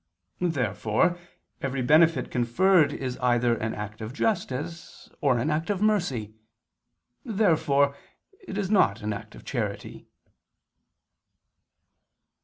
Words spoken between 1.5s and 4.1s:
every benefit conferred is either an act